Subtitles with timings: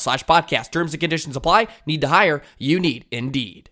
[0.00, 0.70] slash podcast.
[0.72, 1.68] Terms and conditions apply.
[1.86, 2.42] Need to hire?
[2.58, 3.70] You need Indeed.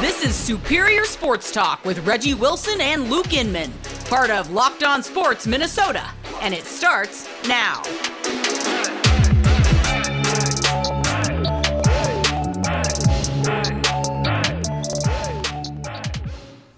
[0.00, 3.72] This is Superior Sports Talk with Reggie Wilson and Luke Inman,
[4.08, 6.06] part of Locked On Sports Minnesota,
[6.40, 7.82] and it starts now.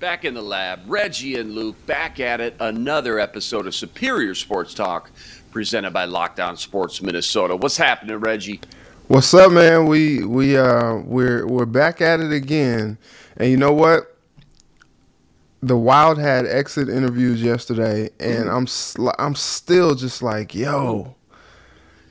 [0.00, 2.54] Back in the lab, Reggie and Luke back at it.
[2.60, 5.10] Another episode of Superior Sports Talk
[5.50, 7.56] presented by Locked On Sports Minnesota.
[7.56, 8.60] What's happening, Reggie?
[9.08, 9.86] What's up, man?
[9.86, 12.98] We we uh we're we're back at it again,
[13.36, 14.14] and you know what?
[15.62, 18.50] The Wild had exit interviews yesterday, and Mm-hmm.
[18.50, 21.16] I'm sl- I'm still just like, yo,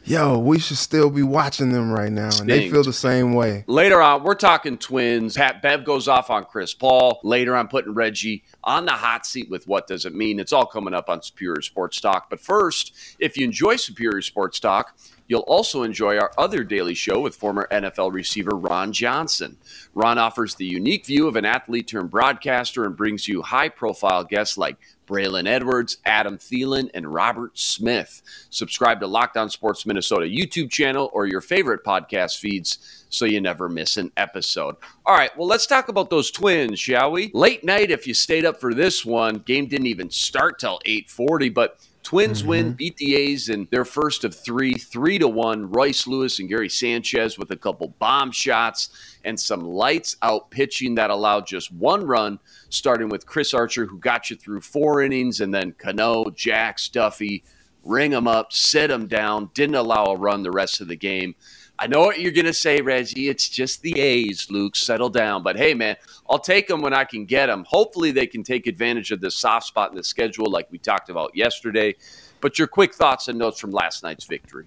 [0.07, 3.63] yo, we should still be watching them right now, and they feel the same way.
[3.67, 5.35] Later on, we're talking twins.
[5.35, 7.19] Pat Bev goes off on Chris Paul.
[7.23, 10.39] Later, I'm putting Reggie on the hot seat with what does it mean.
[10.39, 12.29] It's all coming up on Superior Sports Talk.
[12.29, 14.97] But first, if you enjoy Superior Sports Talk,
[15.27, 19.57] you'll also enjoy our other daily show with former NFL receiver Ron Johnson.
[19.93, 24.23] Ron offers the unique view of an athlete turned broadcaster and brings you high profile
[24.23, 24.77] guests like
[25.07, 28.21] Braylon Edwards, Adam Thielen, and Robert Smith.
[28.49, 33.39] Subscribe to Locked On Sports Minnesota YouTube channel or your favorite podcast feeds so you
[33.39, 34.75] never miss an episode.
[35.05, 37.31] All right, well, let's talk about those twins, shall we?
[37.33, 41.49] Late night, if you stayed up for this one, game didn't even start till 840,
[41.49, 42.75] but Twins win, mm-hmm.
[42.75, 45.69] beat the A's in their first of three, three to one.
[45.69, 50.95] Royce Lewis and Gary Sanchez with a couple bomb shots and some lights out pitching
[50.95, 55.41] that allowed just one run, starting with Chris Archer, who got you through four innings,
[55.41, 57.43] and then Cano, Jax, Duffey,
[57.83, 61.35] ring them up, sit them down, didn't allow a run the rest of the game.
[61.79, 63.29] I know what you're going to say, Reggie.
[63.29, 64.75] It's just the A's, Luke.
[64.75, 65.43] Settle down.
[65.43, 65.95] But hey, man,
[66.29, 67.65] I'll take them when I can get them.
[67.67, 71.09] Hopefully, they can take advantage of this soft spot in the schedule, like we talked
[71.09, 71.95] about yesterday.
[72.41, 74.65] But your quick thoughts and notes from last night's victory.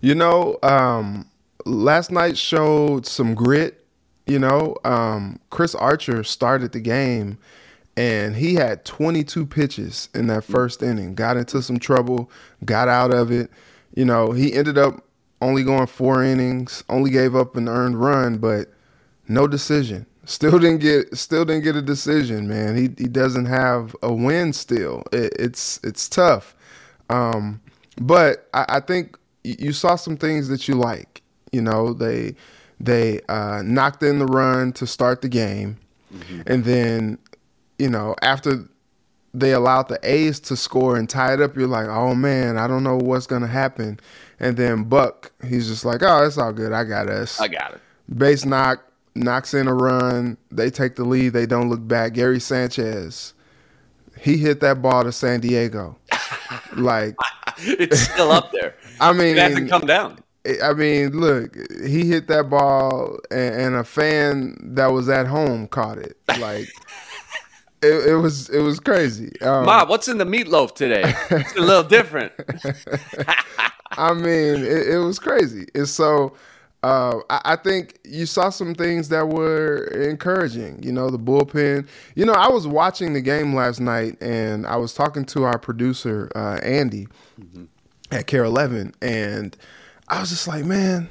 [0.00, 1.30] You know, um,
[1.64, 3.84] last night showed some grit.
[4.26, 7.38] You know, um, Chris Archer started the game
[7.96, 11.14] and he had 22 pitches in that first inning.
[11.14, 12.30] Got into some trouble,
[12.64, 13.50] got out of it.
[13.94, 15.04] You know, he ended up
[15.40, 18.72] only going four innings, only gave up an earned run, but
[19.28, 20.06] no decision.
[20.24, 22.76] Still didn't get still didn't get a decision, man.
[22.76, 25.02] He he doesn't have a win still.
[25.12, 26.54] It, it's it's tough.
[27.08, 27.60] Um,
[28.00, 31.22] but I, I think you saw some things that you like.
[31.52, 32.36] You know, they
[32.78, 35.78] they uh, knocked in the run to start the game,
[36.46, 37.18] and then
[37.78, 38.68] you know after
[39.32, 42.66] they allowed the A's to score and tie it up, you're like, oh man, I
[42.66, 44.00] don't know what's gonna happen.
[44.38, 46.72] And then Buck, he's just like, oh, it's all good.
[46.72, 47.40] I got us.
[47.40, 47.80] I got it.
[48.16, 48.82] Base knock,
[49.14, 50.36] knocks in a run.
[50.50, 51.30] They take the lead.
[51.30, 52.14] They don't look back.
[52.14, 53.34] Gary Sanchez,
[54.18, 55.96] he hit that ball to San Diego.
[56.76, 57.14] like,
[57.58, 58.74] It's still up there.
[59.00, 60.18] I mean, It hasn't come down.
[60.64, 61.54] I mean, look,
[61.84, 66.16] he hit that ball, and, and a fan that was at home caught it.
[66.38, 66.66] Like,
[67.82, 69.40] it, it was it was crazy.
[69.40, 71.02] Um, what's in the meatloaf today?
[71.30, 72.32] It's a little different.
[73.92, 75.66] I mean, it, it was crazy.
[75.74, 76.34] And so,
[76.82, 80.82] uh, I, I, think you saw some things that were encouraging.
[80.82, 81.86] You know, the bullpen.
[82.14, 85.58] You know, I was watching the game last night, and I was talking to our
[85.58, 87.08] producer uh, Andy
[87.40, 87.64] mm-hmm.
[88.12, 89.56] at KARE 11, and
[90.08, 91.08] I was just like, man,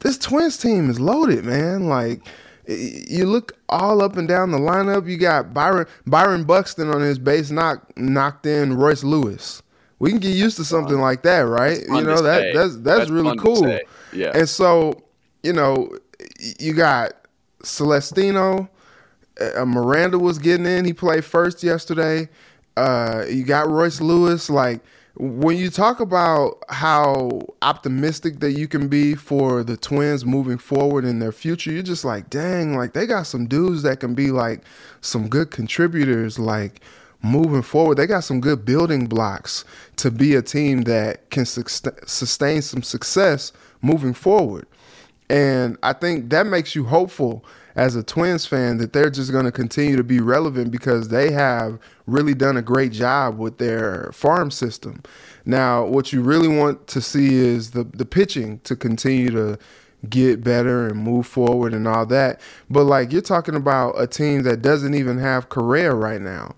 [0.00, 1.88] this Twins team is loaded, man.
[1.88, 2.22] Like,
[2.66, 5.08] you look all up and down the lineup.
[5.08, 9.62] You got Byron Byron Buxton on his base knock knocked in Royce Lewis.
[9.98, 11.80] We can get used to something like that, right?
[11.80, 13.78] You know that that's, that's that's really cool.
[14.12, 14.32] Yeah.
[14.34, 15.02] And so,
[15.42, 15.96] you know,
[16.58, 17.12] you got
[17.62, 18.68] Celestino.
[19.40, 20.84] Uh, Miranda was getting in.
[20.84, 22.28] He played first yesterday.
[22.76, 24.50] Uh, you got Royce Lewis.
[24.50, 24.80] Like
[25.14, 31.04] when you talk about how optimistic that you can be for the Twins moving forward
[31.04, 34.30] in their future, you're just like, dang, like they got some dudes that can be
[34.30, 34.62] like
[35.02, 36.38] some good contributors.
[36.38, 36.80] Like
[37.22, 39.64] moving forward, they got some good building blocks
[39.96, 44.66] to be a team that can sustain some success moving forward.
[45.28, 47.44] And I think that makes you hopeful
[47.76, 51.32] as a Twins fan that they're just going to continue to be relevant because they
[51.32, 55.02] have really done a great job with their farm system.
[55.44, 59.58] Now, what you really want to see is the the pitching to continue to
[60.08, 62.40] get better and move forward and all that.
[62.68, 66.56] But like you're talking about a team that doesn't even have Correa right now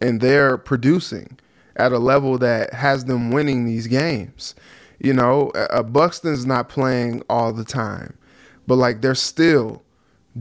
[0.00, 1.38] and they're producing
[1.76, 4.54] at a level that has them winning these games.
[4.98, 8.16] You know, a Buxton's not playing all the time,
[8.66, 9.82] but like they're still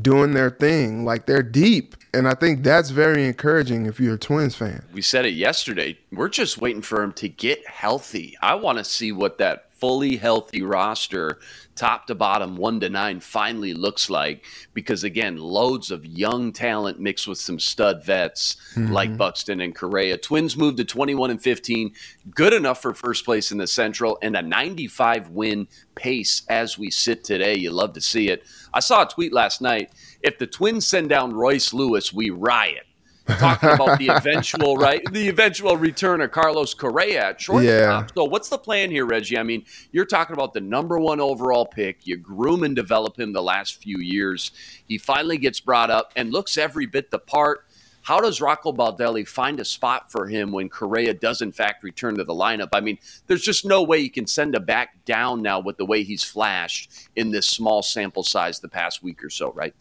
[0.01, 1.05] doing their thing.
[1.05, 1.95] Like they're deep.
[2.13, 4.83] And I think that's very encouraging if you're a Twins fan.
[4.93, 5.97] We said it yesterday.
[6.11, 8.37] We're just waiting for him to get healthy.
[8.41, 11.39] I want to see what that fully healthy roster,
[11.75, 14.45] top to bottom, one to nine, finally looks like.
[14.73, 18.91] Because again, loads of young talent mixed with some stud vets mm-hmm.
[18.91, 20.17] like Buxton and Correa.
[20.17, 21.93] Twins moved to 21 and 15,
[22.33, 26.89] good enough for first place in the Central, and a 95 win pace as we
[26.89, 27.55] sit today.
[27.55, 28.43] You love to see it.
[28.73, 29.91] I saw a tweet last night.
[30.21, 32.86] If the Twins send down Royce Lewis, we riot
[33.27, 37.63] talking about the eventual right, the eventual return of Carlos Correa at shortstop.
[37.63, 38.07] Yeah.
[38.15, 39.37] So what's the plan here, Reggie?
[39.37, 42.05] I mean, you're talking about the number one overall pick.
[42.05, 44.51] You groom and develop him the last few years.
[44.87, 47.65] He finally gets brought up and looks every bit the part.
[48.07, 52.15] How does Rocco Baldelli find a spot for him when Correa does in fact return
[52.15, 52.69] to the lineup?
[52.71, 55.85] I mean, there's just no way you can send him back down now with the
[55.85, 59.75] way he's flashed in this small sample size the past week or so, right?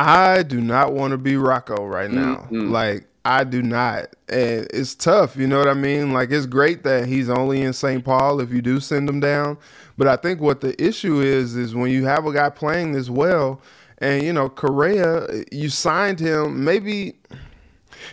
[0.00, 2.48] I do not want to be Rocco right now.
[2.50, 2.70] Mm-hmm.
[2.70, 4.16] Like I do not.
[4.28, 6.12] And it's tough, you know what I mean?
[6.12, 8.02] Like it's great that he's only in St.
[8.02, 9.58] Paul if you do send him down.
[9.98, 13.10] But I think what the issue is is when you have a guy playing this
[13.10, 13.60] well
[13.98, 17.18] and you know, Correa, you signed him maybe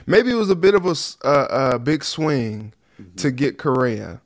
[0.05, 0.95] maybe it was a bit of a,
[1.25, 3.15] a, a big swing mm-hmm.
[3.15, 4.19] to get Correa.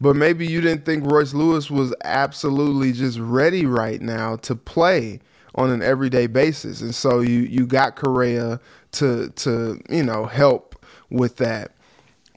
[0.00, 5.18] But maybe you didn't think Royce Lewis was absolutely just ready right now to play
[5.58, 6.80] on an everyday basis.
[6.80, 8.60] And so you you got Correa
[8.92, 10.76] to to you know help
[11.10, 11.72] with that.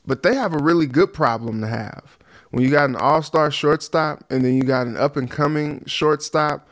[0.05, 2.17] But they have a really good problem to have.
[2.49, 6.67] When you got an all-star shortstop and then you got an up and coming shortstop,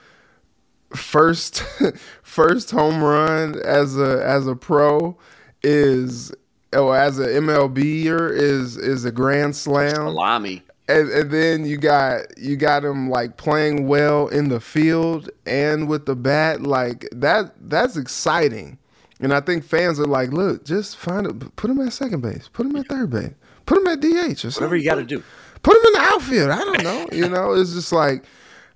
[0.96, 1.64] first
[2.24, 5.16] first home run as a as a pro
[5.62, 6.34] is
[6.74, 9.96] or as an MLBer is is a grand slam.
[9.96, 15.30] Salami and, and then you got you got him like playing well in the field
[15.46, 18.78] and with the bat like that that's exciting.
[19.22, 22.50] And i think fans are like look just find it put him at second base
[22.52, 23.34] put him at third base
[23.66, 25.22] put him at dh or something whatever you got to do.
[25.62, 28.24] Put him in the outfield i don't know you know it's just like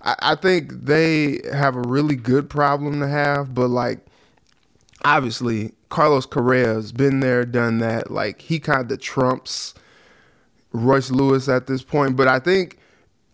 [0.01, 4.05] I, I think they have a really good problem to have but like
[5.05, 9.74] obviously carlos correa has been there done that like he kind of trumps
[10.74, 12.80] Royce Lewis at this point, but I think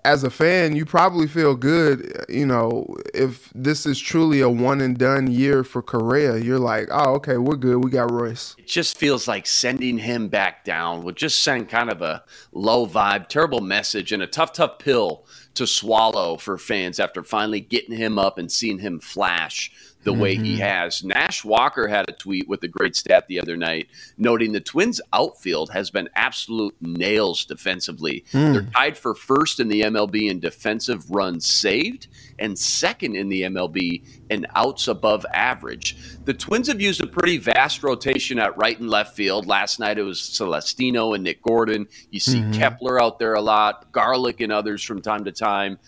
[0.05, 4.79] as a fan, you probably feel good, you know, if this is truly a one
[4.79, 7.83] and done year for Correa, you're like, oh, okay, we're good.
[7.83, 8.55] We got Royce.
[8.57, 12.87] It just feels like sending him back down would just send kind of a low
[12.87, 17.97] vibe, terrible message, and a tough, tough pill to swallow for fans after finally getting
[17.97, 19.71] him up and seeing him flash
[20.03, 20.21] the mm-hmm.
[20.21, 20.61] way he mm-hmm.
[20.61, 21.03] has.
[21.03, 23.87] Nash Walker had a tweet with a great stat the other night,
[24.17, 28.23] noting the Twins' outfield has been absolute nails defensively.
[28.31, 28.53] Mm.
[28.53, 33.43] They're tied for first in the MLB in defensive runs saved and second in the
[33.43, 35.97] MLB in outs above average.
[36.25, 39.45] The Twins have used a pretty vast rotation at right and left field.
[39.45, 41.87] Last night it was Celestino and Nick Gordon.
[42.11, 42.53] You see mm-hmm.
[42.53, 45.79] Kepler out there a lot, Garlick and others from time to time.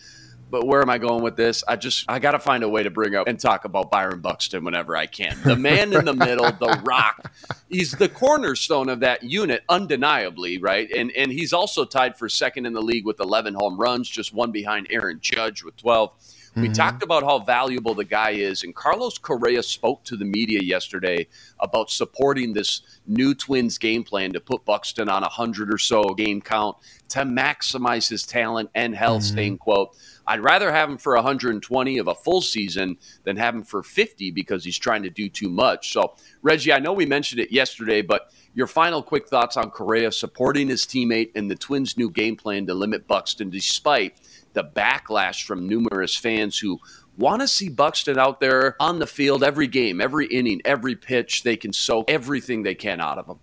[0.52, 1.64] But where am I going with this?
[1.66, 4.20] I just I got to find a way to bring up and talk about Byron
[4.20, 5.38] Buxton whenever I can.
[5.44, 7.32] The man in the middle, the rock.
[7.70, 10.92] He's the cornerstone of that unit, undeniably, right?
[10.92, 14.34] And and he's also tied for second in the league with 11 home runs, just
[14.34, 16.12] one behind Aaron Judge with 12.
[16.54, 16.74] We mm-hmm.
[16.74, 21.28] talked about how valuable the guy is, and Carlos Correa spoke to the media yesterday
[21.62, 26.04] about supporting this new Twins game plan to put Buxton on a hundred or so
[26.14, 26.76] game count
[27.10, 29.22] to maximize his talent and health.
[29.24, 29.34] Mm-hmm.
[29.34, 29.96] Staying quote,
[30.32, 34.32] I'd rather have him for 120 of a full season than have him for 50
[34.32, 35.92] because he's trying to do too much.
[35.92, 40.10] So, Reggie, I know we mentioned it yesterday, but your final quick thoughts on Correa
[40.10, 44.22] supporting his teammate and the Twins' new game plan to limit Buxton despite
[44.54, 46.80] the backlash from numerous fans who
[47.18, 51.44] want to see Buxton out there on the field every game, every inning, every pitch.
[51.44, 53.40] They can soak everything they can out of him.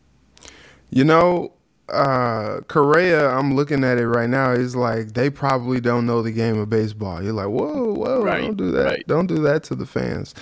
[0.88, 1.52] You know,
[1.90, 4.52] uh, Correa, I'm looking at it right now.
[4.52, 7.22] Is like they probably don't know the game of baseball.
[7.22, 8.84] You're like, whoa, whoa, right, don't do that.
[8.84, 9.06] Right.
[9.06, 10.34] Don't do that to the fans.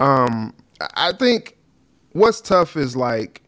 [0.00, 0.54] Um,
[0.94, 1.56] I think
[2.12, 3.42] what's tough is like,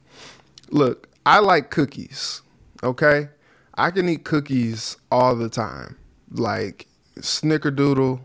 [0.71, 2.43] look, I like cookies.
[2.83, 3.29] Okay,
[3.75, 5.97] I can eat cookies all the time
[6.31, 6.87] like
[7.17, 8.21] snickerdoodle,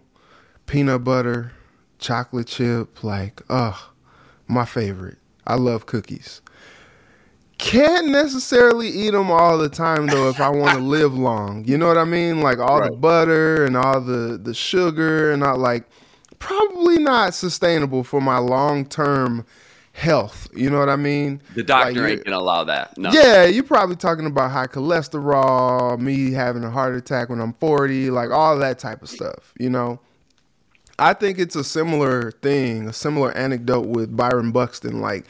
[0.66, 1.52] peanut butter,
[2.00, 3.78] chocolate chip, like, ugh,
[4.48, 5.18] my favorite.
[5.46, 6.42] I love cookies.
[7.64, 11.64] Can't necessarily eat them all the time though if I want to live long.
[11.66, 12.42] You know what I mean?
[12.42, 12.92] Like all right.
[12.92, 15.86] the butter and all the the sugar and all like
[16.40, 19.46] probably not sustainable for my long term
[19.94, 20.50] health.
[20.54, 21.42] You know what I mean?
[21.56, 22.98] The doctor like, ain't gonna allow that.
[22.98, 23.12] No.
[23.14, 28.10] Yeah, you're probably talking about high cholesterol, me having a heart attack when I'm 40,
[28.10, 29.54] like all that type of stuff.
[29.58, 30.02] You know,
[31.00, 35.00] I think it's a similar thing, a similar anecdote with Byron Buxton.
[35.00, 35.28] Like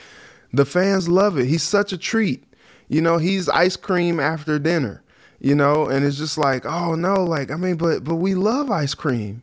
[0.53, 1.47] the fans love it.
[1.47, 2.43] He's such a treat.
[2.87, 5.01] You know, he's ice cream after dinner.
[5.39, 8.71] You know, and it's just like, oh no, like I mean, but but we love
[8.71, 9.41] ice cream.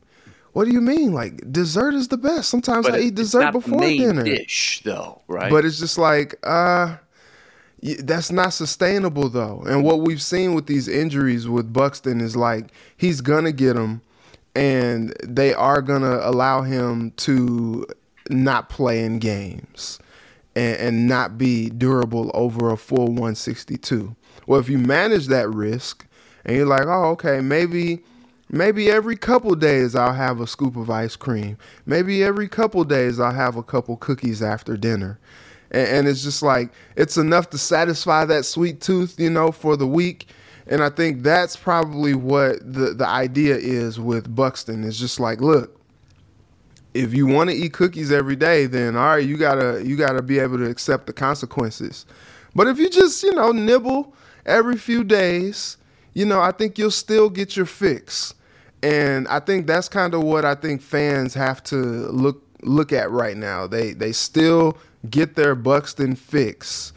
[0.52, 1.12] What do you mean?
[1.12, 2.48] Like dessert is the best.
[2.48, 4.22] Sometimes but I eat dessert before dinner.
[4.22, 5.50] Dish though, right?
[5.50, 6.96] But it's just like uh
[7.82, 9.62] that's not sustainable though.
[9.66, 14.00] And what we've seen with these injuries with Buxton is like he's gonna get them,
[14.54, 17.86] and they are gonna allow him to
[18.30, 19.98] not play in games
[20.54, 24.14] and, and not be durable over a full 162.
[24.46, 26.06] Well, if you manage that risk
[26.44, 28.02] and you're like, oh, okay, maybe
[28.52, 31.56] Maybe every couple days I'll have a scoop of ice cream.
[31.86, 35.20] Maybe every couple days I'll have a couple cookies after dinner.
[35.70, 39.76] And, and, it's just like, it's enough to satisfy that sweet tooth, you know, for
[39.76, 40.26] the week.
[40.66, 44.82] And I think that's probably what the, the idea is with Buxton.
[44.82, 45.79] It's just like, look,
[46.94, 50.22] if you want to eat cookies every day, then all right, you gotta you gotta
[50.22, 52.06] be able to accept the consequences.
[52.54, 55.76] But if you just, you know, nibble every few days,
[56.14, 58.34] you know, I think you'll still get your fix.
[58.82, 63.10] And I think that's kind of what I think fans have to look look at
[63.10, 63.66] right now.
[63.66, 64.78] They they still
[65.08, 66.92] get their Buxton fix,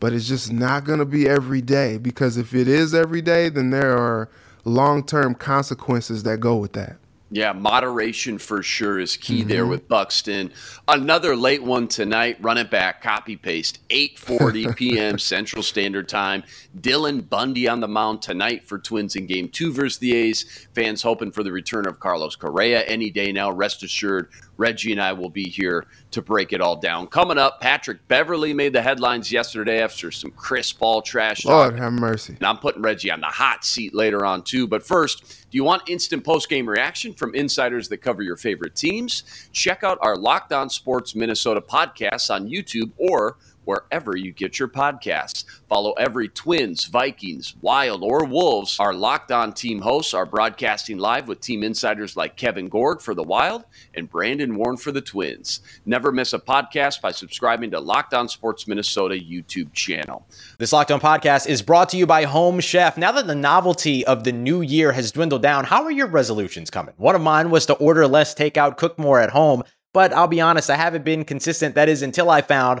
[0.00, 3.70] but it's just not to be every day because if it is every day, then
[3.70, 4.28] there are
[4.64, 6.96] long-term consequences that go with that.
[7.30, 9.48] Yeah, moderation for sure is key mm-hmm.
[9.48, 10.50] there with Buxton.
[10.86, 15.18] Another late one tonight, run it back, copy paste, 8:40 p.m.
[15.18, 16.42] Central Standard Time.
[16.80, 20.68] Dylan Bundy on the mound tonight for Twins in game 2 versus the A's.
[20.74, 23.50] Fans hoping for the return of Carlos Correa any day now.
[23.50, 27.06] Rest assured, Reggie and I will be here to break it all down.
[27.08, 31.44] Coming up, Patrick Beverley made the headlines yesterday after some Chris Paul trash.
[31.44, 31.80] Lord talk.
[31.80, 32.34] have mercy.
[32.34, 34.66] And I'm putting Reggie on the hot seat later on, too.
[34.66, 38.74] But first, do you want instant post game reaction from insiders that cover your favorite
[38.74, 39.22] teams?
[39.52, 43.36] Check out our Locked On Sports Minnesota podcasts on YouTube or
[43.68, 45.44] wherever you get your podcasts.
[45.68, 48.80] Follow every Twins, Vikings, Wild, or Wolves.
[48.80, 53.12] Our Locked On team hosts are broadcasting live with team insiders like Kevin Gorg for
[53.12, 55.60] the Wild and Brandon Warne for the Twins.
[55.84, 60.26] Never miss a podcast by subscribing to Locked On Sports Minnesota YouTube channel.
[60.56, 62.96] This Locked On podcast is brought to you by Home Chef.
[62.96, 66.70] Now that the novelty of the new year has dwindled down, how are your resolutions
[66.70, 66.94] coming?
[66.96, 69.62] One of mine was to order less takeout, cook more at home.
[69.92, 71.74] But I'll be honest, I haven't been consistent.
[71.74, 72.80] That is until I found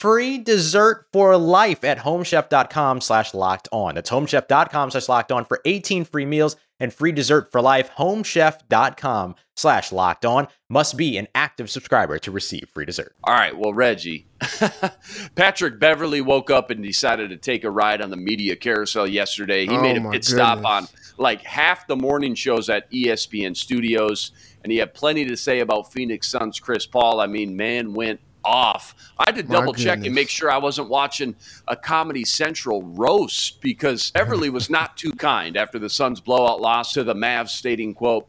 [0.00, 3.94] free dessert for life at homechef.com slash locked on.
[3.94, 7.90] That's homechef.com slash locked on for 18 free meals and free dessert for life.
[7.96, 13.14] Homechef.com slash locked on must be an active subscriber to receive free dessert.
[13.24, 13.56] All right.
[13.56, 14.26] Well, Reggie,
[15.34, 19.66] Patrick Beverley woke up and decided to take a ride on the media carousel yesterday.
[19.66, 20.86] He Oh, made a my pit stop on
[21.16, 24.32] like half the morning shows at ESPN studios,
[24.64, 27.20] and he had plenty to say about Phoenix Suns Chris Paul.
[27.20, 28.94] I mean, man went off.
[29.18, 31.34] I had to My double check and make sure I wasn't watching
[31.68, 36.92] a Comedy Central roast because Beverley was not too kind after the Suns blowout loss
[36.92, 38.26] to the Mavs, stating, quote,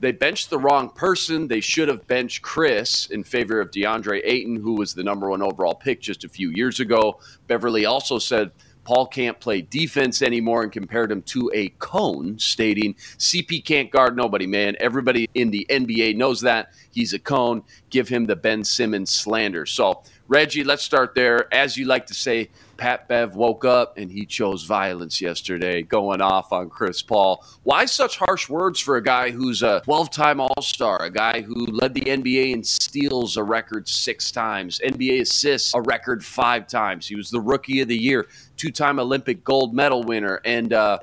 [0.00, 1.48] they benched the wrong person.
[1.48, 5.42] They should have benched Chris in favor of DeAndre Ayton, who was the number one
[5.42, 7.18] overall pick just a few years ago.
[7.48, 8.52] Beverley also said
[8.88, 14.16] Paul can't play defense anymore and compared him to a cone, stating CP can't guard
[14.16, 14.76] nobody, man.
[14.80, 16.72] Everybody in the NBA knows that.
[16.90, 17.64] He's a cone.
[17.90, 19.66] Give him the Ben Simmons slander.
[19.66, 21.52] So, Reggie, let's start there.
[21.52, 26.22] As you like to say, Pat Bev woke up and he chose violence yesterday, going
[26.22, 27.44] off on Chris Paul.
[27.64, 31.42] Why such harsh words for a guy who's a 12 time All Star, a guy
[31.42, 36.68] who led the NBA in steals a record six times, NBA assists a record five
[36.68, 37.06] times?
[37.06, 38.28] He was the rookie of the year,
[38.58, 40.98] two time Olympic gold medal winner, and, uh,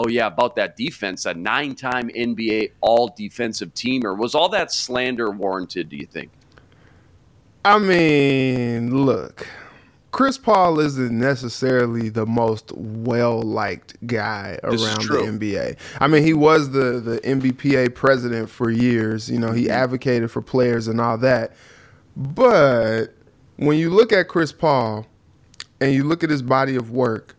[0.00, 4.16] Oh yeah, about that defense, a nine-time NBA All Defensive Teamer.
[4.16, 5.88] Was all that slander warranted?
[5.88, 6.30] Do you think?
[7.64, 9.48] I mean, look,
[10.12, 15.38] Chris Paul isn't necessarily the most well liked guy This around the.
[15.38, 15.76] NBA.
[16.00, 19.28] I mean, he was the the NBPA president for years.
[19.28, 19.56] You know, Mm-hmm.
[19.56, 21.54] he advocated for players and all that.
[22.16, 23.14] But
[23.56, 25.06] when you look at Chris Paul
[25.80, 27.36] and you look at his body of work,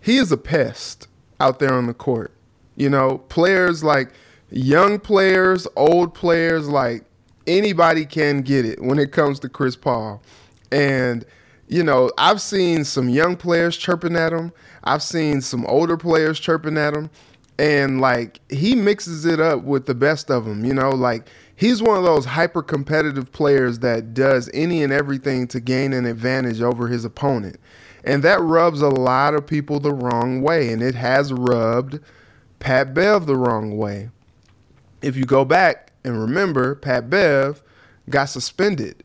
[0.00, 1.08] he is a pest
[1.40, 2.32] out there on the court.
[2.76, 4.12] You know, players like
[4.50, 7.04] young players, old players, like
[7.46, 10.22] anybody can get it when it comes to Chris Paul.
[10.72, 11.24] And,
[11.68, 16.38] you know, I've seen some young players chirping at him, I've seen some older players
[16.40, 17.10] chirping at him.
[17.56, 21.28] And like he mixes it up with the best of them, you know, like
[21.64, 26.04] he's one of those hyper competitive players that does any and everything to gain an
[26.04, 27.58] advantage over his opponent.
[28.04, 30.70] And that rubs a lot of people the wrong way.
[30.70, 32.00] And it has rubbed
[32.58, 34.10] Pat Bev the wrong way.
[35.00, 37.62] If you go back and remember, Pat Bev
[38.10, 39.02] got suspended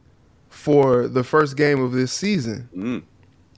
[0.50, 3.04] for the first game of this season mm.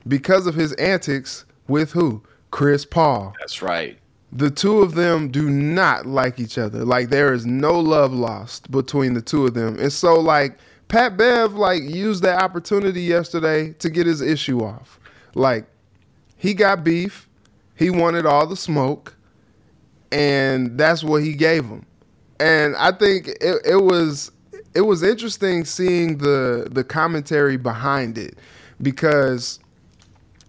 [0.08, 2.22] because of his antics with who?
[2.52, 3.34] Chris Paul.
[3.40, 3.98] That's right.
[4.34, 6.86] The two of them do not like each other.
[6.86, 9.78] Like there is no love lost between the two of them.
[9.78, 15.00] And so like Pat Bev like used that opportunity yesterday to get his issue off.
[15.36, 15.66] Like
[16.38, 17.30] he got beef,
[17.76, 19.16] he wanted all the smoke,
[20.12, 21.86] and that's what he gave him.
[22.40, 24.32] And I think it, it was
[24.74, 28.38] it was interesting seeing the the commentary behind it
[28.82, 29.60] because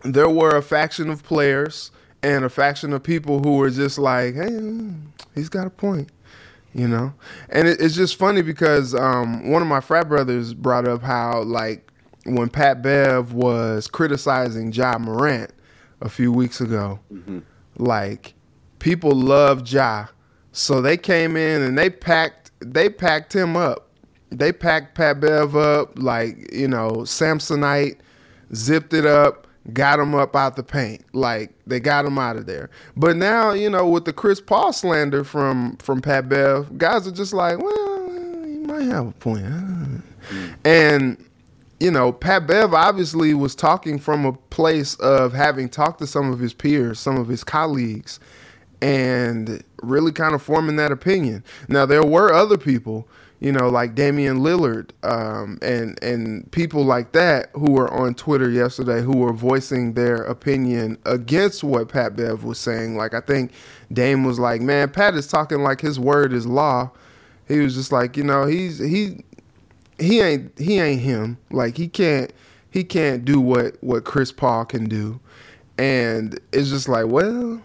[0.05, 1.91] there were a faction of players
[2.23, 4.59] and a faction of people who were just like, "Hey,
[5.35, 6.11] he's got a point,"
[6.75, 7.13] you know.
[7.49, 11.43] And it, it's just funny because um, one of my frat brothers brought up how
[11.43, 11.91] like
[12.25, 15.51] when Pat Bev was criticizing Ja Morant
[16.01, 17.01] a few weeks ago,
[17.79, 18.35] like
[18.79, 20.07] people love Ja,
[20.53, 23.89] so they came in and they packed they packed him up.
[24.31, 27.99] They packed Pat Bev up like you know Samsonite,
[28.55, 31.05] zipped it up, got him up out the paint.
[31.15, 32.71] Like they got him out of there.
[32.97, 37.13] But now you know with the Chris Paul slander from from Pat Bev, guys are
[37.13, 38.11] just like, well,
[38.45, 39.45] he might have a point.
[39.45, 40.03] Mm.
[40.65, 41.25] And
[41.83, 46.33] you know, Pat Bev obviously was talking from a place of having talked to some
[46.33, 48.21] of his peers, some of his colleagues,
[48.81, 51.43] and really kind of forming that opinion.
[51.69, 53.09] Now, there were other people,
[53.43, 58.49] you know, like Damian Lillard um, and and people like that who were on Twitter
[58.49, 62.97] yesterday who were voicing their opinion against what Pat Bev was saying.
[62.97, 63.51] Like, I think
[63.93, 66.93] Dame was like, "Man, Pat is talking like his word is law."
[67.49, 69.25] He was just like, you know, he's he
[69.99, 71.37] he ain't he ain't him.
[71.51, 72.33] Like he can't
[72.71, 75.19] he can't do what what Chris Paul can do.
[75.79, 77.61] And it's just like, well,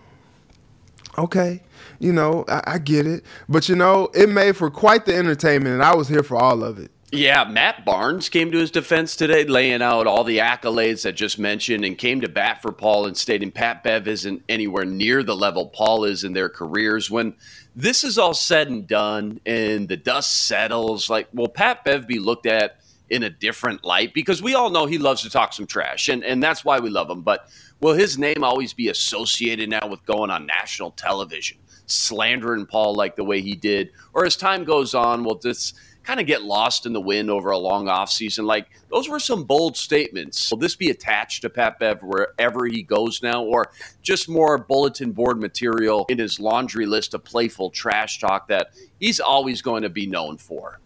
[1.19, 1.61] okay,
[1.99, 3.25] you know, I, I get it.
[3.49, 6.63] But you know, it made for quite the entertainment, and I was here for all
[6.63, 6.91] of it.
[7.11, 11.39] Yeah, Matt Barnes came to his defense today, laying out all the accolades I just
[11.39, 15.35] mentioned and came to bat for Paul and stating Pat Bev isn't anywhere near the
[15.35, 17.09] level Paul is in their careers.
[17.09, 17.33] When
[17.73, 22.19] this is all said and done and the dust settles, like, will Pat Bev be
[22.19, 24.13] looked at in a different light?
[24.13, 26.89] Because we all know he loves to talk some trash, and, and that's why we
[26.89, 27.21] love him.
[27.21, 31.57] But will his name always be associated now with going on national television?
[31.87, 36.21] Slandering Paul like the way he did, or as time goes on, will just kind
[36.21, 38.45] of get lost in the wind over a long offseason.
[38.45, 40.49] Like those were some bold statements.
[40.49, 43.71] Will this be attached to Pat Bev wherever he goes now, or
[44.01, 48.69] just more bulletin board material in his laundry list of playful trash talk that
[48.99, 50.79] he's always going to be known for?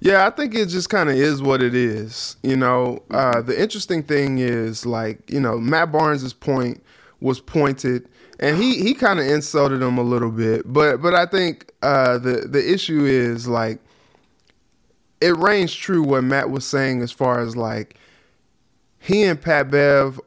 [0.00, 2.36] Yeah, I think it just kind of is what it is.
[2.42, 6.82] You know, uh, the interesting thing is like, you know, Matt Barnes's point
[7.20, 8.08] was pointed
[8.42, 10.70] and he he kind of insulted him a little bit.
[10.70, 13.78] But but I think uh, the the issue is like
[15.20, 17.96] it reigns true what Matt was saying as far as like
[18.98, 20.20] he and Pat Bev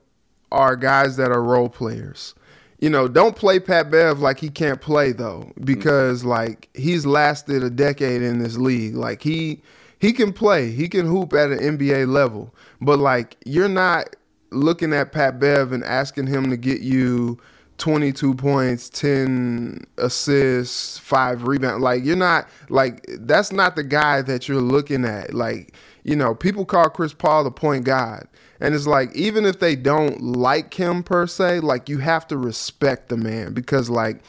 [0.49, 2.33] are guys that are role players.
[2.79, 7.63] You know, don't play Pat Bev like he can't play though, because like he's lasted
[7.63, 8.95] a decade in this league.
[8.95, 9.61] Like he
[9.99, 14.15] he can play, he can hoop at an NBA level, but like you're not
[14.51, 17.37] looking at Pat Bev and asking him to get you
[17.77, 21.83] 22 points, 10 assists, five rebounds.
[21.83, 25.33] Like you're not like that's not the guy that you're looking at.
[25.33, 28.27] Like, you know, people call Chris Paul the point guard.
[28.61, 32.37] And it's like even if they don't like him per se, like you have to
[32.37, 34.21] respect the man because like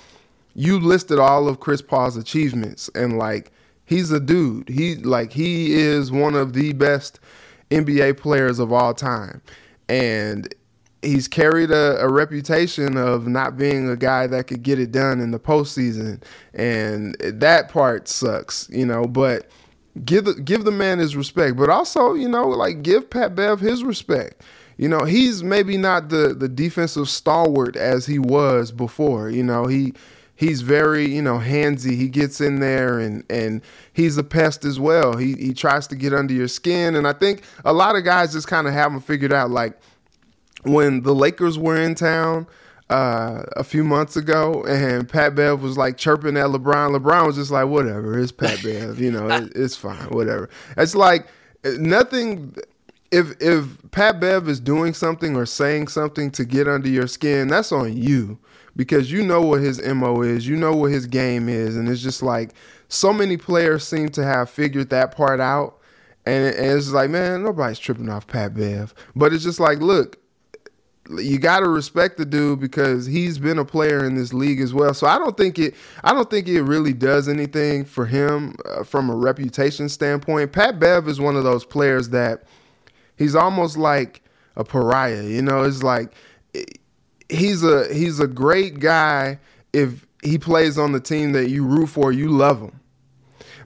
[0.55, 3.53] you listed all of Chris Paul's achievements and like
[3.85, 4.69] he's a dude.
[4.69, 7.21] He like he is one of the best
[7.71, 9.41] NBA players of all time.
[9.89, 10.53] And
[11.07, 15.21] he's carried a, a, reputation of not being a guy that could get it done
[15.21, 19.05] in the postseason, and that part sucks, you know.
[19.05, 19.49] But
[20.05, 23.61] give the give the man his respect, but also you know like give Pat Bev
[23.61, 24.43] his respect.
[24.77, 29.31] You know he's maybe not the the defensive stalwart as he was before.
[29.31, 29.95] You know he
[30.35, 31.97] he's very you know handsy.
[31.97, 35.17] He gets in there and and he's a pest as well.
[35.17, 38.33] He he tries to get under your skin, and I think a lot of guys
[38.33, 39.79] just kind of haven't figured out like
[40.67, 42.47] when the Lakers were in town
[42.91, 46.97] uh, a few months ago, and Pat Bev was like chirping at LeBron.
[46.97, 49.01] LeBron was just like, "Whatever, it's Pat Bev.
[49.01, 50.09] You know, it, it's fine.
[50.11, 51.27] Whatever." It's like
[51.79, 52.55] nothing.
[53.11, 57.49] If if Pat Bev is doing something or saying something to get under your skin,
[57.49, 58.39] that's on you
[58.77, 60.47] because you know what his mo is.
[60.47, 62.53] You know what his game is, and it's just like
[62.89, 65.79] so many players seem to have figured that part out.
[66.25, 68.93] And, and it's like, man, nobody's tripping off Pat Bev.
[69.15, 70.19] But it's just like, look,
[71.11, 74.75] you got to respect the dude because he's been a player in this league as
[74.75, 74.95] well.
[74.95, 78.83] So I don't think it I don't think it really does anything for him uh,
[78.83, 80.53] from a reputation standpoint.
[80.53, 82.45] Pat Bev is one of those players that
[83.17, 84.23] he's almost like
[84.57, 86.13] a pariah, you know, it's like
[87.29, 89.39] he's a he's a great guy
[89.73, 92.81] if he plays on the team that you root for, you love him.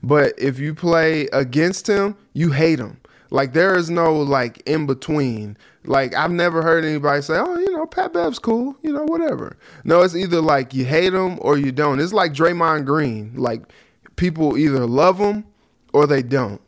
[0.03, 2.99] But if you play against him, you hate him.
[3.31, 5.57] Like there is no like in between.
[5.85, 9.57] Like I've never heard anybody say, "Oh, you know, Pat Bev's cool," you know, whatever.
[9.85, 12.01] No, it's either like you hate him or you don't.
[12.01, 13.33] It's like Draymond Green.
[13.35, 13.63] Like
[14.17, 15.45] people either love him
[15.95, 16.61] or they don't.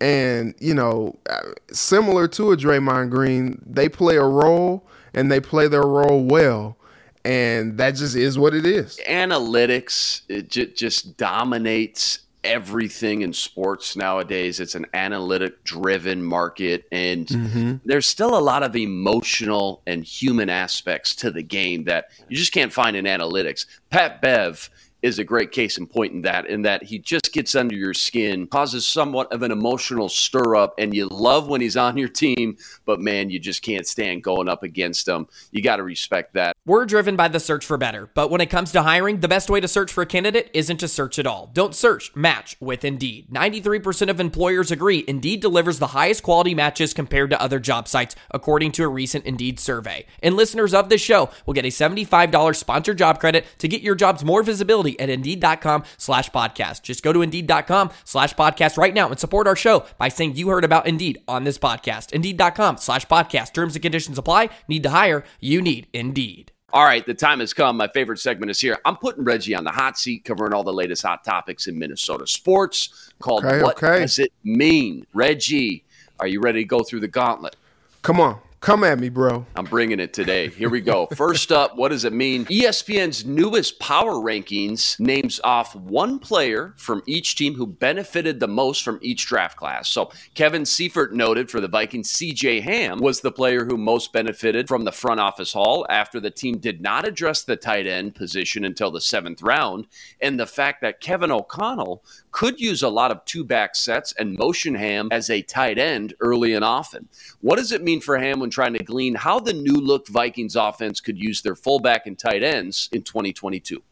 [0.00, 1.40] And you know, uh,
[1.72, 6.76] similar to a Draymond Green, they play a role and they play their role well
[7.24, 8.98] and that just is what it is.
[9.06, 14.60] Analytics it j- just dominates everything in sports nowadays.
[14.60, 17.74] It's an analytic driven market, and mm-hmm.
[17.84, 22.52] there's still a lot of emotional and human aspects to the game that you just
[22.52, 23.66] can't find in analytics.
[23.90, 24.70] Pat Bev
[25.02, 27.94] is a great case in point in that, in that he just gets under your
[27.94, 32.08] skin, causes somewhat of an emotional stir up, and you love when he's on your
[32.08, 35.26] team, but man, you just can't stand going up against him.
[35.50, 36.56] You got to respect that.
[36.66, 39.50] We're driven by the search for better, but when it comes to hiring, the best
[39.50, 41.50] way to search for a candidate isn't to search at all.
[41.52, 43.28] Don't search, match with Indeed.
[43.30, 48.16] 93% of employers agree Indeed delivers the highest quality matches compared to other job sites,
[48.30, 50.06] according to a recent Indeed survey.
[50.22, 53.94] And listeners of this show will get a $75 sponsored job credit to get your
[53.94, 56.82] jobs more visibility at Indeed.com slash podcast.
[56.82, 60.48] Just go to Indeed.com slash podcast right now and support our show by saying you
[60.48, 62.12] heard about Indeed on this podcast.
[62.12, 63.52] Indeed.com slash podcast.
[63.52, 64.50] Terms and conditions apply.
[64.68, 65.24] Need to hire?
[65.40, 66.52] You need Indeed.
[66.72, 67.76] All right, the time has come.
[67.76, 68.78] My favorite segment is here.
[68.84, 72.26] I'm putting Reggie on the hot seat, covering all the latest hot topics in Minnesota
[72.28, 74.00] sports called okay, What okay.
[74.00, 75.04] Does It Mean?
[75.12, 75.84] Reggie,
[76.20, 77.56] are you ready to go through the gauntlet?
[78.02, 78.38] Come on.
[78.60, 79.46] Come at me, bro.
[79.56, 80.50] I'm bringing it today.
[80.50, 81.06] Here we go.
[81.16, 82.44] First up, what does it mean?
[82.44, 88.84] ESPN's newest power rankings names off one player from each team who benefited the most
[88.84, 89.88] from each draft class.
[89.88, 94.68] So Kevin Seifert noted for the Vikings, CJ Ham was the player who most benefited
[94.68, 98.66] from the front office haul after the team did not address the tight end position
[98.66, 99.86] until the seventh round.
[100.20, 104.36] And the fact that Kevin O'Connell could use a lot of two back sets and
[104.38, 107.08] motion Ham as a tight end early and often.
[107.40, 110.56] What does it mean for Ham when trying to glean how the new look Vikings
[110.56, 113.82] offense could use their fullback and tight ends in 2022?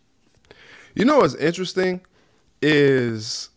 [0.95, 2.01] You know what's interesting
[2.63, 3.51] is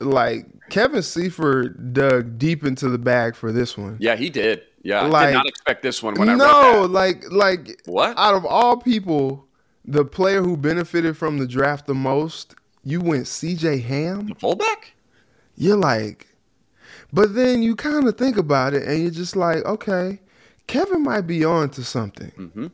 [0.00, 3.96] like Kevin Seifert dug deep into the bag for this one.
[4.00, 4.62] Yeah, he did.
[4.82, 6.88] Yeah, I did not expect this one when I no, that.
[6.88, 8.16] like like What?
[8.16, 9.48] Out of all people,
[9.84, 12.54] the player who benefited from the draft the most,
[12.86, 13.80] you went C.J.
[13.80, 14.28] Ham.
[14.28, 14.92] The fullback?
[15.56, 16.28] You're like,
[17.12, 20.20] but then you kind of think about it, and you're just like, okay,
[20.68, 22.30] Kevin might be on to something.
[22.38, 22.66] Mm-hmm.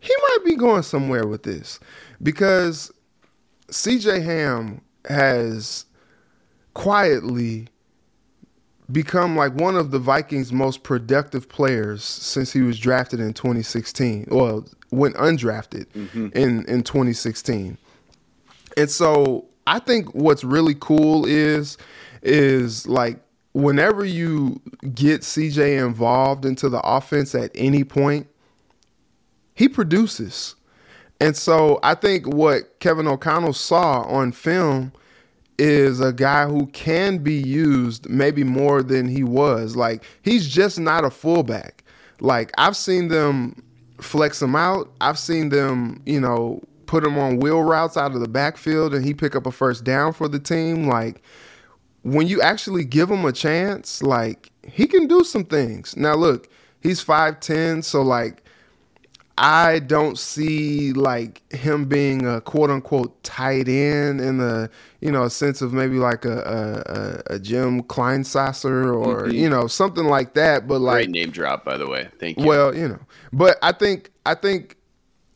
[0.00, 1.78] He might be going somewhere with this
[2.20, 2.90] because
[3.70, 4.20] C.J.
[4.20, 5.86] Ham has
[6.74, 7.68] quietly
[8.90, 14.26] become like one of the Vikings' most productive players since he was drafted in 2016.
[14.32, 15.86] Well, went undrafted
[16.34, 17.78] in in 2016.
[18.76, 21.78] And so I think what's really cool is
[22.22, 23.18] is like
[23.52, 24.60] whenever you
[24.94, 28.26] get CJ involved into the offense at any point,
[29.54, 30.56] he produces.
[31.20, 34.92] And so I think what Kevin O'Connell saw on film
[35.58, 39.76] is a guy who can be used maybe more than he was.
[39.76, 41.84] Like he's just not a fullback.
[42.20, 43.62] Like I've seen them
[44.00, 44.92] flex him out.
[45.00, 46.60] I've seen them, you know,
[46.94, 49.82] put him on wheel routes out of the backfield and he pick up a first
[49.82, 50.86] down for the team.
[50.86, 51.22] Like
[52.02, 55.96] when you actually give him a chance, like he can do some things.
[55.96, 56.48] Now look,
[56.80, 58.44] he's 5'10, so like
[59.36, 65.24] I don't see like him being a quote unquote tight end in the you know
[65.24, 69.32] a sense of maybe like a a, a, Jim Kleinsasser or mm-hmm.
[69.32, 70.68] you know something like that.
[70.68, 72.08] But like Great name drop, by the way.
[72.20, 72.46] Thank you.
[72.46, 73.00] well, you know,
[73.32, 74.76] but I think I think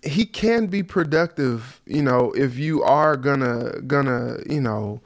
[0.02, 1.80] he can be productive.
[1.86, 5.00] You know, if you are gonna gonna you know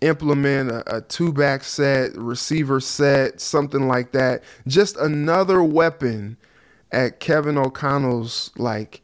[0.00, 4.42] implement a, a two back set, receiver set, something like that.
[4.66, 6.36] Just another weapon
[6.92, 9.02] at Kevin O'Connell's like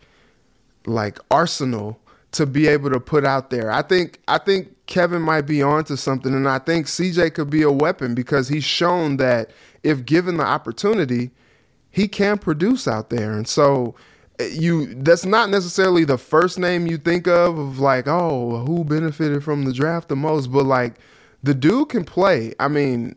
[0.86, 1.98] like arsenal
[2.32, 3.70] to be able to put out there.
[3.70, 7.62] I think I think Kevin might be onto something and I think CJ could be
[7.62, 9.50] a weapon because he's shown that
[9.82, 11.30] if given the opportunity,
[11.90, 13.32] he can produce out there.
[13.32, 13.94] And so
[14.40, 19.42] you that's not necessarily the first name you think of of like, oh, who benefited
[19.42, 20.94] from the draft the most, but like
[21.42, 22.54] the dude can play.
[22.60, 23.16] I mean,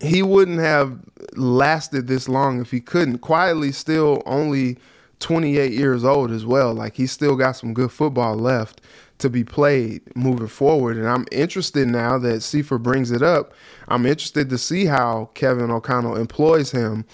[0.00, 0.98] he wouldn't have
[1.36, 3.18] lasted this long if he couldn't.
[3.18, 4.78] Quietly still only
[5.20, 6.74] 28 years old as well.
[6.74, 8.80] Like he's still got some good football left
[9.18, 10.96] to be played moving forward.
[10.96, 13.54] And I'm interested now that Seifert brings it up.
[13.88, 17.04] I'm interested to see how Kevin O'Connell employs him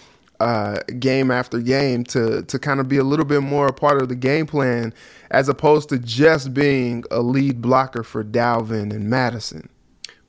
[0.40, 4.02] uh, game after game to to kind of be a little bit more a part
[4.02, 4.92] of the game plan
[5.30, 9.68] as opposed to just being a lead blocker for Dalvin and Mattison.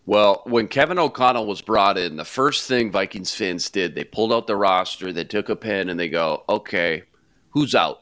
[0.05, 4.33] Well, when Kevin O'Connell was brought in, the first thing Vikings fans did, they pulled
[4.33, 7.03] out the roster, they took a pen, and they go, okay,
[7.51, 8.00] who's out?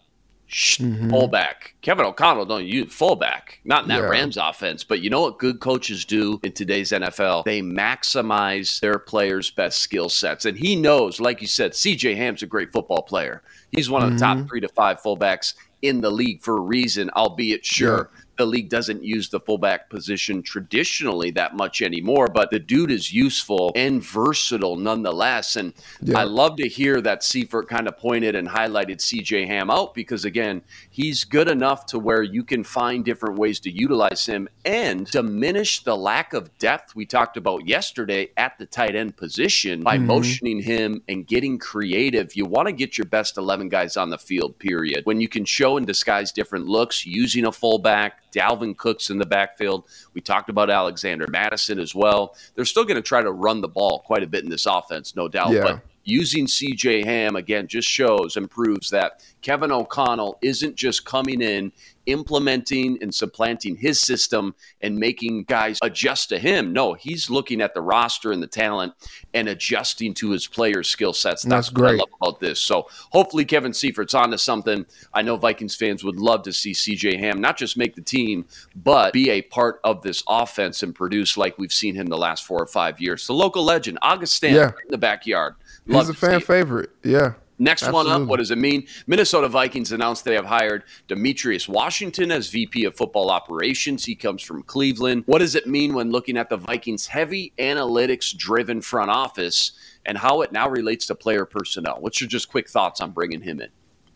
[0.52, 1.12] Shh, mm-hmm.
[1.12, 1.76] Fullback.
[1.84, 4.10] Kevin O'Connell don't use fullback, not in that Yeah.
[4.10, 4.84] Rams offense.
[4.84, 7.46] But you know what good coaches do in today's NFL?
[7.46, 10.46] They maximize their players' best skill sets.
[10.46, 13.44] And he knows, like you said, CJ Ham's a great football player.
[13.72, 14.48] He's one of the top mm-hmm.
[14.48, 18.10] three to five fullbacks in the league for a reason, albeit sure
[18.40, 23.14] the league doesn't use the fullback position traditionally that much anymore, but the dude is
[23.14, 25.58] useful and versatile nonetheless.
[25.58, 25.74] And
[26.16, 30.24] I love to hear that Seifert kind of pointed and highlighted CJ Ham out because,
[30.24, 35.06] again, he's good enough to where you can find different ways to utilize him and
[35.08, 39.98] diminish the lack of depth we talked about yesterday at the tight end position by
[39.98, 40.08] mm-hmm.
[40.08, 42.38] motioning him and getting creative.
[42.38, 45.06] You want to get your best 11 guys on the field, period.
[45.06, 49.26] When you can show and disguise different looks using a fullback, Dalvin Cook's in the
[49.26, 49.86] backfield.
[50.14, 52.36] We talked about Alexander Mattison as well.
[52.56, 55.16] They're still going to try to run the ball quite a bit in this offense,
[55.16, 55.52] no doubt.
[55.52, 55.62] Yeah.
[55.62, 61.42] But using CJ Ham again just shows and proves that Kevin O'Connell isn't just coming
[61.42, 61.72] in,
[62.12, 66.74] implementing and supplanting his system and making guys adjust to him.
[66.74, 68.94] No, he's looking at the roster and the talent
[69.34, 71.44] and adjusting to his players' skill sets.
[71.44, 72.00] That's, That's what I great.
[72.00, 72.60] love about this.
[72.60, 74.86] So hopefully Kevin Seifert's onto something.
[75.14, 78.46] I know Vikings fans would love to see CJ Ham not just make the team,
[78.76, 82.46] but be a part of this offense and produce like we've seen him the last
[82.46, 83.28] four or five years.
[83.28, 84.68] The local legend, Augustin Yeah.
[84.68, 85.56] in the backyard.
[85.88, 86.92] Love He's a fan favorite.
[87.04, 87.34] Yeah.
[87.60, 88.88] Next one up, what does it mean?
[89.06, 94.06] Minnesota Vikings announced they have hired Demetrius Washington as VP of Football Operations.
[94.06, 95.24] He comes from Cleveland.
[95.26, 99.74] What does it mean when looking at the Vikings' heavy analytics driven front office
[100.06, 101.98] and how it now relates to player personnel?
[102.00, 103.70] What's your just quick thoughts on bringing him in?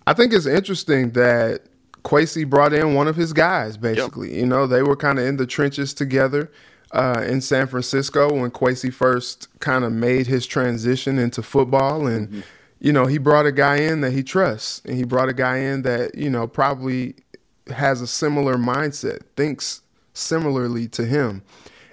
[0.08, 1.64] I think it's interesting that
[2.04, 4.40] Kwesi brought in one of his guys, basically.
[4.40, 6.50] You know, they were kind of in the trenches together
[6.92, 12.08] uh, in San Francisco when Kwesi first kind of made his transition into football.
[12.08, 12.44] And,
[12.84, 14.82] you know, he brought a guy in that he trusts.
[14.86, 17.15] And he brought a guy in that, you know, probably
[17.67, 19.82] has a similar mindset, thinks
[20.13, 21.41] similarly to him.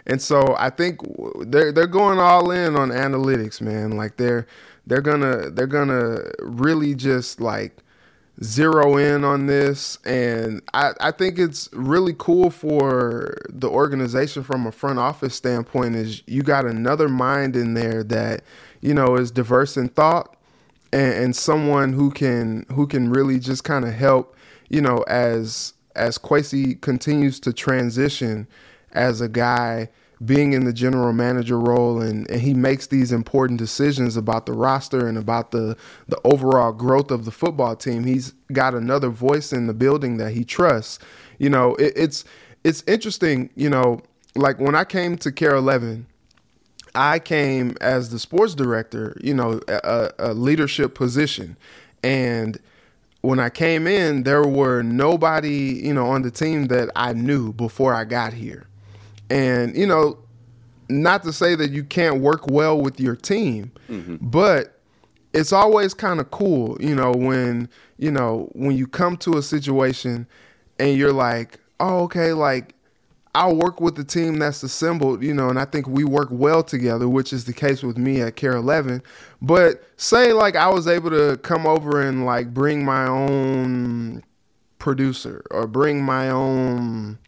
[0.05, 1.01] And so I think
[1.47, 3.93] they're they're going all in on analytics, man.
[3.93, 4.49] Like they're
[4.85, 7.77] they're gonna they're gonna really just like
[8.43, 14.67] zero in on this and I, I think it's really cool for the organization from
[14.67, 18.43] a front office standpoint is you got another mind in there that
[18.81, 20.37] you know is diverse in thought
[20.93, 24.37] and, and someone who can who can really just kind of help
[24.69, 28.47] you know as as Kwesi continues to transition
[28.93, 29.89] as a guy
[30.25, 34.53] being in the general manager role and, and he makes these important decisions about the
[34.53, 35.77] roster and about the
[36.09, 40.33] the overall growth of the football team he's got another voice in the building that
[40.33, 40.99] he trusts.
[41.39, 42.25] You know it, it's
[42.65, 44.03] it's interesting you know
[44.37, 46.07] like when i came to KARE 11
[46.95, 51.57] i came as the sports director you know a, a leadership position
[52.03, 52.59] and
[53.23, 57.53] when I came in, there were nobody, you know, on the team that I knew
[57.53, 58.67] before I got here.
[59.29, 60.19] And, you know,
[60.89, 64.17] not to say that you can't work well with your team, mm-hmm.
[64.21, 64.81] but
[65.33, 69.43] it's always kind of cool, you know, when, you know, when you come to a
[69.43, 70.27] situation
[70.79, 72.75] and you're like, oh, okay, like
[73.35, 76.65] I'll work with the team that's assembled, you know, and I think we work well
[76.65, 79.03] together, which is the case with me at KARE 11.
[79.41, 84.25] But say like I was able to come over and like bring my own
[84.79, 87.19] producer or bring my own,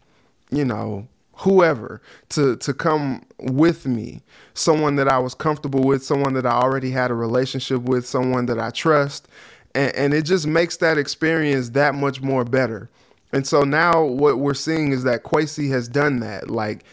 [0.51, 4.21] you know, whoever to to come with me.
[4.53, 8.45] Someone that i was comfortable with someone that i already had a relationship with someone
[8.47, 9.27] that i trust.
[9.75, 12.91] And, and, it just makes that experience that much more better
[13.33, 16.49] and so now what we're seeing is that Kwesi has done that.
[16.51, 16.85] Like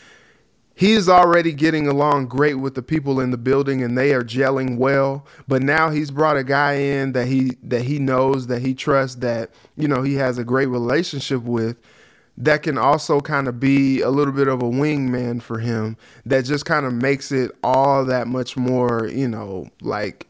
[0.74, 4.79] he's already getting along great with the people in the building and they are gelling
[4.79, 5.26] well.
[5.46, 9.16] But now he's brought a guy in that he that he knows that he trusts
[9.16, 11.76] that you know he has a great relationship with
[12.38, 16.46] that can also kind of be a little bit of a wingman for him that
[16.46, 20.26] just kind of makes it all that much more, you know, like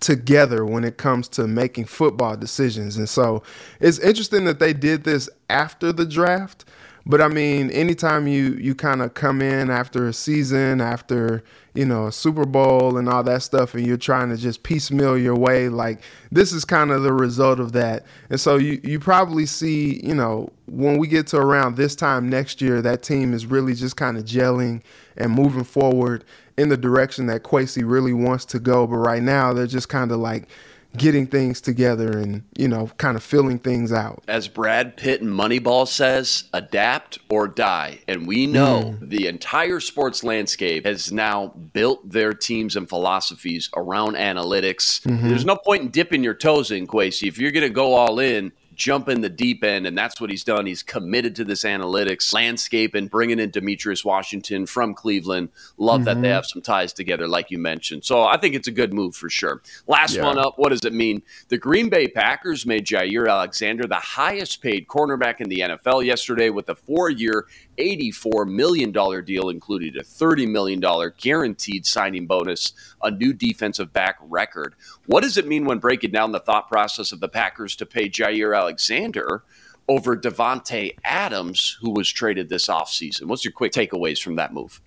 [0.00, 2.96] together when it comes to making football decisions.
[2.96, 3.42] And so
[3.80, 6.64] it's interesting that they did this after the draft
[7.08, 11.84] but I mean, anytime you you kind of come in after a season, after you
[11.86, 15.36] know a Super Bowl and all that stuff, and you're trying to just piecemeal your
[15.36, 16.00] way, like
[16.32, 18.04] this is kind of the result of that.
[18.28, 22.28] And so you you probably see, you know, when we get to around this time
[22.28, 24.82] next year, that team is really just kind of gelling
[25.16, 26.24] and moving forward
[26.56, 28.86] in the direction that Kwesi really wants to go.
[28.86, 30.48] But right now, they're just kind of like
[30.96, 35.30] getting things together and you know kind of filling things out as brad pitt and
[35.30, 39.08] moneyball says adapt or die and we know mm.
[39.08, 45.28] the entire sports landscape has now built their teams and philosophies around analytics mm-hmm.
[45.28, 47.28] there's no point in dipping your toes in Kwesi.
[47.28, 50.30] if you're going to go all in jump in the deep end, and that's what
[50.30, 50.66] he's done.
[50.66, 55.48] He's committed to this analytics landscape and bringing in Demetrius Washington from Cleveland.
[55.78, 56.04] Love mm-hmm.
[56.04, 56.34] that they mm-hmm.
[56.34, 58.04] have some ties together, like you mentioned.
[58.04, 59.62] So I think it's a good move for sure.
[59.86, 60.24] Last yeah.
[60.24, 60.54] one up.
[60.58, 61.22] What does it mean?
[61.48, 66.50] The Green Bay Packers made Jaire Alexander the highest paid cornerback in the NFL yesterday
[66.50, 67.46] with a four year,
[67.78, 68.92] $84 million
[69.24, 70.80] deal, included a $30 million
[71.18, 74.74] guaranteed signing bonus, a new defensive back record.
[75.06, 78.08] What does it mean when breaking down the thought process of the Packers to pay
[78.08, 79.42] Jaire Alexander
[79.88, 83.24] over Davante Adams, who was traded this offseason?
[83.24, 84.80] What's your quick takeaways from that move?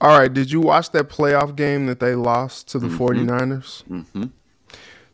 [0.00, 0.32] All right.
[0.32, 3.28] Did you watch that playoff game that they lost to the mm-hmm.
[3.28, 3.84] 49ers?
[3.84, 4.24] Mm-hmm.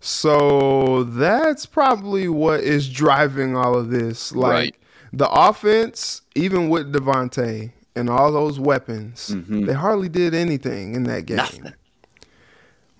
[0.01, 4.33] So that's probably what is driving all of this.
[4.35, 4.77] Like, right
[5.13, 9.67] the offense, even with Davante and all those weapons, mm-hmm.
[9.67, 11.39] they hardly did anything in that game.
[11.39, 11.75] Nothing.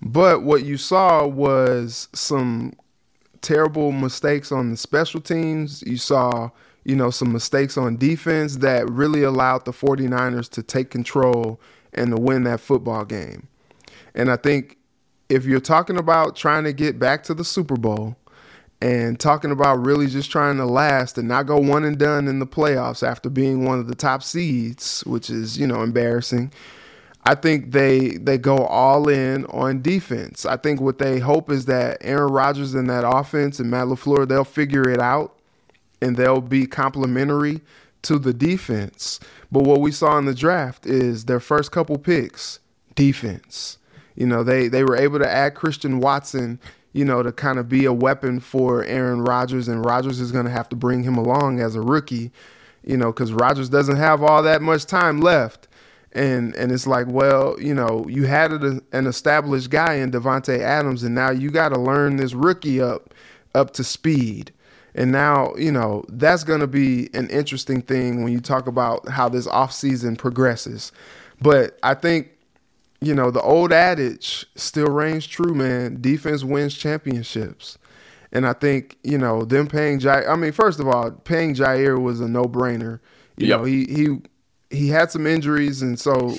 [0.01, 2.73] But what you saw was some
[3.41, 5.83] terrible mistakes on the special teams.
[5.83, 6.49] You saw,
[6.83, 11.59] you know, some mistakes on defense that really allowed the 49ers to take control
[11.93, 13.47] and to win that football game.
[14.15, 14.77] And I think
[15.29, 18.17] if you're talking about trying to get back to the Super Bowl,
[18.81, 22.39] and talking about really just trying to last and not go one and done in
[22.39, 26.51] the playoffs after being one of the top seeds, which is, you know, embarrassing.
[27.23, 30.45] I think they they go all in on defense.
[30.45, 34.27] I think what they hope is that Aaron Rodgers and that offense and Matt LaFleur,
[34.27, 35.37] they'll figure it out
[36.01, 37.61] and they'll be complementary
[38.01, 39.19] to the defense.
[39.51, 42.59] But what we saw in the draft is their first couple picks,
[42.95, 43.77] defense.
[44.15, 46.59] You know, they they were able to add Christian Watson
[46.93, 50.45] you know, to kind of be a weapon for Aaron Rodgers, and Rodgers is going
[50.45, 52.31] to have to bring him along as a rookie,
[52.83, 55.67] you know, because Rodgers doesn't have all that much time left.
[56.13, 61.03] And and it's like, well, you know, you had an established guy in Davante Adams,
[61.03, 63.13] and now you got to learn this rookie up
[63.55, 64.51] up to speed.
[64.93, 69.07] And now, you know, that's going to be an interesting thing when you talk about
[69.07, 70.91] how this offseason progresses.
[71.41, 72.29] But I think,
[73.01, 75.99] you know, the old adage still reigns true, man.
[75.99, 77.77] Defense wins championships.
[78.31, 81.99] And I think, you know, them paying Jaire, I mean, first of all, paying Jaire
[81.99, 82.99] was a no brainer.
[83.37, 83.59] You yep.
[83.59, 84.19] know, he, he,
[84.69, 86.35] he had some injuries, and so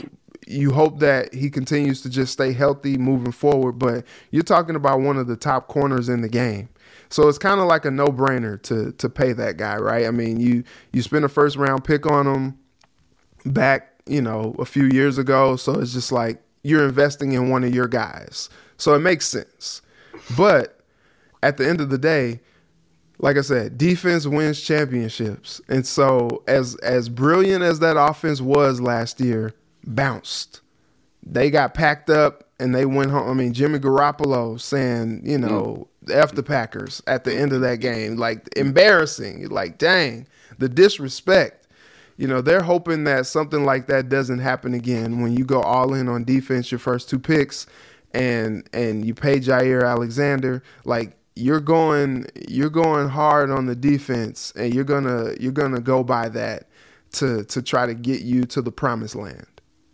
[0.46, 3.72] you hope that he continues to just stay healthy moving forward.
[3.72, 6.68] But you're talking about one of the top corners in the game.
[7.10, 10.06] So it's kind of like a no-brainer to to pay that guy, right?
[10.06, 12.58] I mean, you you spend a first round pick on him
[13.44, 17.64] back, you know, a few years ago, so it's just like you're investing in one
[17.64, 18.48] of your guys.
[18.76, 19.82] So it makes sense.
[20.36, 20.80] But
[21.42, 22.40] at the end of the day,
[23.18, 25.60] like I said, defense wins championships.
[25.68, 29.54] And so as as brilliant as that offense was last year,
[29.84, 30.60] bounced.
[31.24, 33.28] They got packed up and they went home.
[33.28, 36.14] I mean, Jimmy Garoppolo saying, you know, mm.
[36.14, 38.16] F the Packers at the end of that game.
[38.16, 39.48] Like, embarrassing.
[39.48, 40.26] Like, dang,
[40.58, 41.61] the disrespect.
[42.22, 45.92] You know, they're hoping that something like that doesn't happen again when you go all
[45.92, 47.66] in on defense your first two picks
[48.14, 50.62] and and you pay Jaire Alexander.
[50.84, 56.04] Like, you're going you're going hard on the defense and you're gonna you're gonna go
[56.04, 56.68] by that
[57.14, 59.44] to to try to get you to the promised land.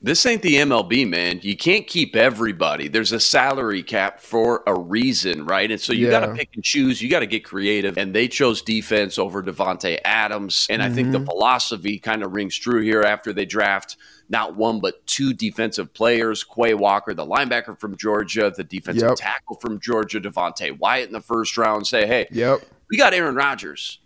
[0.01, 1.41] This ain't the MLB, man.
[1.43, 2.87] You can't keep everybody.
[2.87, 5.69] There's a salary cap for a reason, right?
[5.69, 6.21] And so you yeah.
[6.21, 7.03] got to pick and choose.
[7.03, 7.99] You got to get creative.
[7.99, 10.69] And they chose defense over Davante Adams.
[10.71, 10.93] And mm-hmm.
[10.93, 11.27] I think the mm-hmm.
[11.27, 13.97] philosophy kind of rings true here after they draft
[14.29, 19.17] not one but two defensive players: Quay Walker, the linebacker from Georgia, the defensive yep.
[19.17, 21.87] tackle from Georgia, Devonte Wyatt in the first round.
[21.87, 23.99] Say, hey, yep, we got Aaron Rodgers.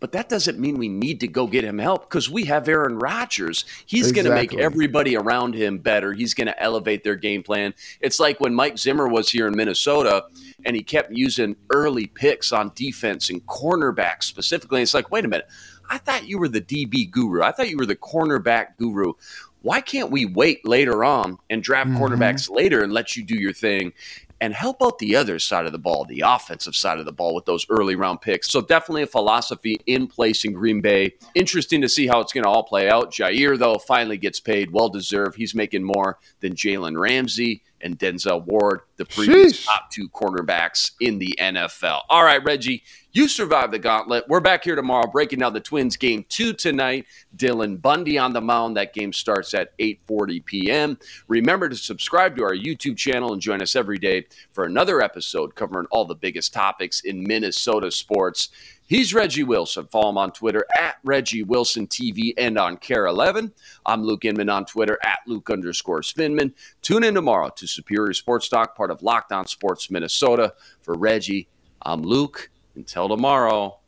[0.00, 2.98] But that doesn't mean we need to go get him help because we have Aaron
[2.98, 3.64] Rodgers.
[3.84, 4.22] He's exactly.
[4.22, 6.12] going to make everybody around him better.
[6.12, 7.74] He's going to elevate their game plan.
[8.00, 10.24] It's like when Mike Zimmer was here in Minnesota
[10.64, 14.82] and he kept using early picks on defense and cornerback specifically.
[14.82, 15.48] It's like, wait a minute.
[15.90, 17.42] I thought you were the DB guru.
[17.42, 19.14] I thought you were the cornerback guru
[19.62, 22.02] why can't we wait later on and draft mm-hmm.
[22.02, 23.92] quarterbacks later and let you do your thing?
[24.40, 27.34] And help out the other side of the ball, the offensive side of the ball
[27.34, 28.50] with those early round picks.
[28.50, 31.14] So definitely a philosophy in place in Green Bay.
[31.34, 33.12] Interesting to see how it's going to all play out.
[33.12, 34.70] Jaire, though, finally gets paid.
[34.70, 35.36] Well deserved.
[35.36, 39.64] He's making more than Jalen Ramsey and Denzel Ward, the previous Sheesh.
[39.64, 42.02] top two cornerbacks in the NFL.
[42.10, 42.82] All right, Reggie,
[43.12, 44.24] you survived the gauntlet.
[44.28, 47.06] We're back here tomorrow breaking down the Twins game two tonight.
[47.36, 48.76] Dylan Bundy on the mound.
[48.76, 50.98] That game starts at 8:40 p.m.
[51.28, 55.54] Remember to subscribe to our YouTube channel and join us every day for another episode
[55.54, 58.50] covering all the biggest topics in Minnesota sports.
[58.88, 59.86] He's Reggie Wilson.
[59.86, 63.52] Follow him on Twitter at Reggie Wilson TV and on KARE 11.
[63.84, 66.54] I'm Luke Inman on Twitter at Luke underscore Spinman.
[66.80, 70.54] Tune in tomorrow to Superior Sports Talk, part of Locked On Sports Minnesota.
[70.82, 71.48] For Reggie,
[71.82, 72.50] I'm Luke.
[72.74, 73.78] Until tomorrow,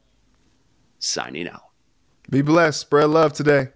[0.99, 1.63] signing out.
[2.29, 2.81] Be blessed.
[2.81, 3.69] Spread love today.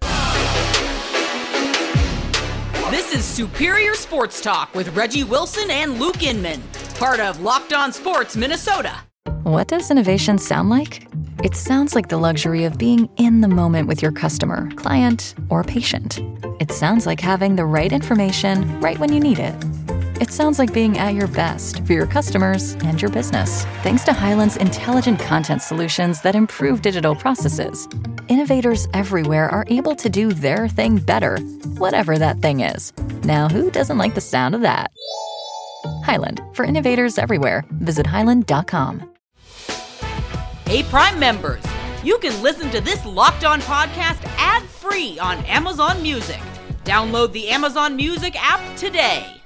[2.91, 6.61] This is Superior Sports Talk with Reggie Wilson and Luke Inman,
[6.95, 8.95] part of Locked On Sports Minnesota.
[9.43, 11.07] What does innovation sound like?
[11.43, 15.63] It sounds like the luxury of being in the moment with your customer, client, or
[15.63, 16.19] patient.
[16.59, 19.53] It sounds like having the right information right when you need it.
[20.21, 23.65] It sounds like being at your best for your customers and your business.
[23.83, 27.89] Thanks to Hyland's intelligent content solutions that improve digital processes,
[28.29, 31.37] innovators everywhere are able to do their thing better,
[31.79, 32.93] whatever that thing is.
[33.23, 34.89] Now, who doesn't like the sound of that?
[36.05, 39.09] Hyland, for innovators everywhere, visit hyland.com.
[40.65, 41.63] Hey, Prime members,
[42.05, 46.39] you can listen to this locked on podcast ad free on Amazon Music.
[46.85, 49.41] Download the Amazon Music app today.